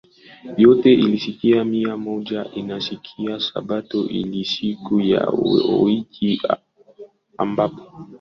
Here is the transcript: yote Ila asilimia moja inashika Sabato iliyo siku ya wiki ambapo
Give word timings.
yote 0.57 0.93
Ila 0.93 1.15
asilimia 1.15 1.97
moja 1.97 2.45
inashika 2.55 3.39
Sabato 3.39 4.07
iliyo 4.09 4.43
siku 4.45 4.99
ya 5.01 5.29
wiki 5.83 6.41
ambapo 7.37 8.07